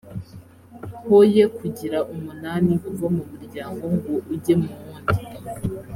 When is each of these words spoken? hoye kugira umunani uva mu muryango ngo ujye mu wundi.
hoye 1.07 1.43
kugira 1.57 1.97
umunani 2.13 2.73
uva 2.91 3.07
mu 3.15 3.23
muryango 3.31 3.83
ngo 3.95 4.13
ujye 4.33 4.53
mu 4.61 4.69
wundi. 4.81 5.21